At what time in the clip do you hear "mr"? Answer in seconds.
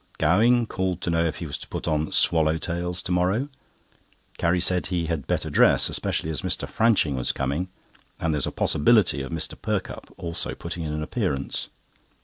6.41-6.67, 9.31-9.53